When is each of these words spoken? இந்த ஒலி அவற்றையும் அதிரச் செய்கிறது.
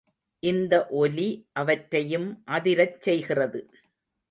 இந்த 0.43 0.73
ஒலி 0.93 1.27
அவற்றையும் 1.53 2.27
அதிரச் 2.51 2.99
செய்கிறது. 2.99 3.61